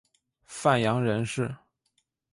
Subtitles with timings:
[0.45, 1.55] 范阳人氏。